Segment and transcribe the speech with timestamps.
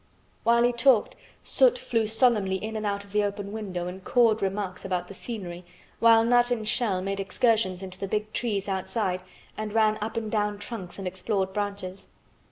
[0.43, 4.41] While he talked, Soot flew solemnly in and out of the open window and cawed
[4.41, 5.63] remarks about the scenery
[5.99, 9.21] while Nut and Shell made excursions into the big trees outside
[9.55, 12.07] and ran up and down trunks and explored branches.